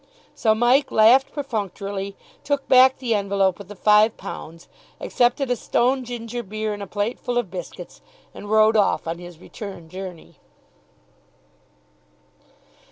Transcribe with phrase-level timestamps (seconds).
[0.33, 4.67] So Mike laughed perfunctorily, took back the envelope with the five pounds,
[4.99, 8.01] accepted a stone ginger beer and a plateful of biscuits,
[8.33, 10.37] and rode off on his return journey.